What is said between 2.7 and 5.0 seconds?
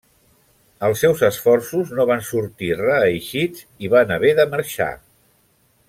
reeixits i van haver de marxar.